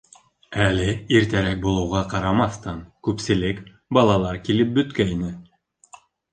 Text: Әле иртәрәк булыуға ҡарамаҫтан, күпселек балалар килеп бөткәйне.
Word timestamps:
Әле 0.61 0.87
иртәрәк 1.17 1.61
булыуға 1.65 2.01
ҡарамаҫтан, 2.15 2.81
күпселек 3.09 3.63
балалар 4.01 4.43
килеп 4.51 4.75
бөткәйне. 4.81 5.33